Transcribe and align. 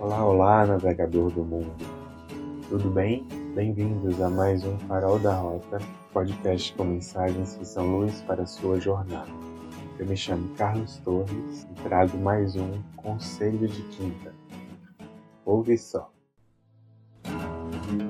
Olá, 0.00 0.24
olá, 0.24 0.66
navegador 0.66 1.30
do 1.30 1.44
mundo. 1.44 1.72
Tudo 2.68 2.90
bem? 2.90 3.24
Bem-vindos 3.54 4.20
a 4.20 4.28
mais 4.28 4.64
um 4.64 4.76
Farol 4.80 5.20
da 5.20 5.34
Rota, 5.34 5.78
podcast 6.12 6.74
com 6.74 6.84
mensagens 6.84 7.56
que 7.56 7.64
são 7.64 8.00
luz 8.00 8.20
para 8.22 8.42
a 8.42 8.46
sua 8.46 8.80
jornada. 8.80 9.30
Eu 9.98 10.06
me 10.06 10.16
chamo 10.16 10.52
Carlos 10.56 10.98
Torres 10.98 11.62
e 11.70 11.74
trago 11.84 12.18
mais 12.18 12.56
um 12.56 12.82
Conselho 12.96 13.68
de 13.68 13.82
Quinta. 13.84 14.34
Ouve 15.44 15.78
só. 15.78 16.12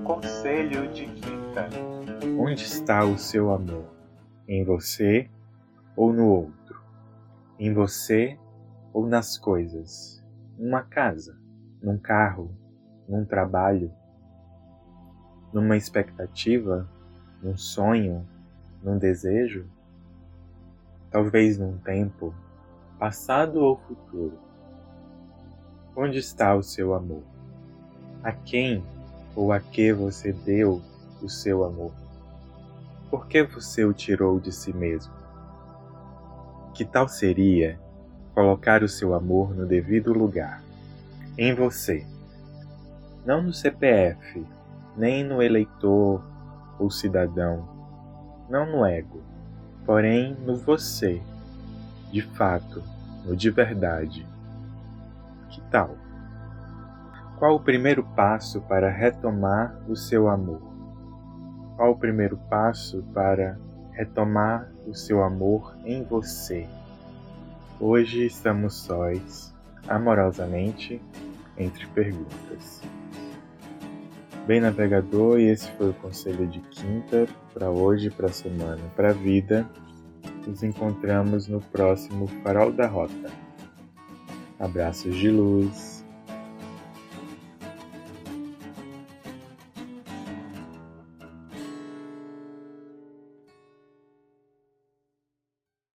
Conselho 0.05 0.91
de 0.93 1.05
Quinta. 1.07 1.69
Onde 2.39 2.65
está 2.65 3.05
o 3.05 3.19
seu 3.19 3.53
amor? 3.53 3.85
Em 4.49 4.65
você 4.65 5.29
ou 5.95 6.13
no 6.13 6.27
outro? 6.29 6.81
Em 7.59 7.73
você 7.75 8.39
ou 8.93 9.07
nas 9.07 9.37
coisas? 9.37 10.25
Numa 10.59 10.83
casa, 10.83 11.44
num 11.85 11.99
carro, 11.99 12.51
num 13.07 13.27
trabalho, 13.27 13.93
numa 15.53 15.77
expectativa, 15.77 16.89
num 17.43 17.59
sonho, 17.59 18.27
num 18.83 18.97
desejo? 18.97 19.67
Talvez 21.11 21.59
num 21.59 21.77
tempo, 21.77 22.35
passado 22.99 23.61
ou 23.61 23.77
futuro. 23.77 24.39
Onde 25.95 26.19
está 26.19 26.55
o 26.55 26.63
seu 26.63 26.95
amor? 26.95 27.23
A 28.23 28.33
quem 28.33 28.83
ou 29.37 29.53
a 29.53 29.61
que 29.61 29.93
você 29.93 30.33
deu 30.33 30.81
o 31.23 31.29
seu 31.29 31.65
amor? 31.65 31.93
Por 33.11 33.29
que 33.29 33.43
você 33.43 33.85
o 33.85 33.93
tirou 33.93 34.41
de 34.41 34.51
si 34.51 34.73
mesmo? 34.73 35.13
Que 36.73 36.85
tal 36.85 37.07
seria 37.09 37.79
colocar 38.35 38.83
o 38.83 38.89
seu 38.89 39.15
amor 39.15 39.55
no 39.55 39.67
devido 39.67 40.13
lugar, 40.13 40.65
em 41.37 41.55
você, 41.55 42.07
não 43.25 43.43
no 43.43 43.53
CPF, 43.53 44.47
nem 44.97 45.25
no 45.25 45.43
eleitor 45.43 46.25
ou 46.79 46.91
cidadão, 46.91 47.69
não 48.49 48.67
no 48.67 48.85
ego, 48.85 49.21
porém 49.85 50.37
no 50.45 50.57
você, 50.57 51.21
de 52.13 52.23
fato, 52.23 52.83
no 53.25 53.35
de 53.35 53.51
verdade. 53.51 54.27
Que 55.51 55.61
tal? 55.71 55.97
Qual 57.39 57.57
o 57.57 57.61
primeiro 57.61 58.05
passo 58.05 58.61
para 58.63 58.89
retomar 58.89 59.77
o 59.89 59.97
seu 59.97 60.29
amor? 60.29 60.63
Qual 61.77 61.91
o 61.91 61.99
primeiro 61.99 62.37
passo 62.49 63.03
para 63.13 63.59
retomar 63.91 64.71
o 64.87 64.95
seu 64.95 65.23
amor 65.23 65.77
em 65.85 66.05
você? 66.05 66.69
Hoje 67.81 68.25
estamos 68.25 68.75
sós, 68.75 69.53
amorosamente, 69.89 71.03
entre 71.59 71.87
perguntas. 71.89 72.83
Bem, 74.47 74.61
navegador, 74.61 75.41
e 75.41 75.45
esse 75.45 75.71
foi 75.73 75.91
o 75.91 75.95
conselho 75.95 76.47
de 76.47 76.61
quinta 76.61 77.27
para 77.55 77.71
hoje, 77.71 78.11
para 78.11 78.27
a 78.27 78.33
semana, 78.33 78.83
para 78.95 79.11
a 79.11 79.13
vida. 79.13 79.69
Nos 80.47 80.63
encontramos 80.63 81.49
no 81.49 81.61
próximo 81.61 82.27
Farol 82.43 82.71
da 82.71 82.87
Rota. 82.87 83.33
Abraços 84.59 85.17
de 85.17 85.31
luz. 85.31 86.04